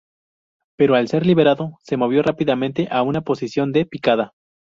Pero 0.77 0.95
al 0.95 1.07
ser 1.09 1.27
liberado, 1.27 1.77
se 1.83 1.95
movió 1.95 2.23
rápidamente 2.23 2.87
a 2.89 3.03
una 3.03 3.21
posición 3.21 3.71
de 3.71 3.85
picada. 3.85 4.33